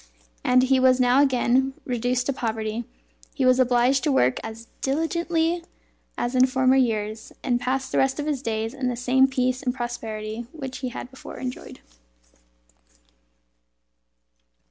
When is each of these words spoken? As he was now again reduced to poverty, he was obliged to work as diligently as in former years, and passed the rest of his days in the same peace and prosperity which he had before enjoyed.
As 0.43 0.63
he 0.63 0.79
was 0.79 0.99
now 0.99 1.21
again 1.21 1.75
reduced 1.85 2.25
to 2.25 2.33
poverty, 2.33 2.85
he 3.35 3.45
was 3.45 3.59
obliged 3.59 4.03
to 4.03 4.11
work 4.11 4.39
as 4.43 4.67
diligently 4.81 5.63
as 6.17 6.33
in 6.33 6.47
former 6.47 6.75
years, 6.75 7.31
and 7.43 7.61
passed 7.61 7.91
the 7.91 7.99
rest 7.99 8.19
of 8.19 8.25
his 8.25 8.41
days 8.41 8.73
in 8.73 8.87
the 8.87 8.95
same 8.95 9.27
peace 9.27 9.61
and 9.61 9.75
prosperity 9.75 10.47
which 10.53 10.79
he 10.79 10.89
had 10.89 11.11
before 11.11 11.37
enjoyed. 11.37 11.81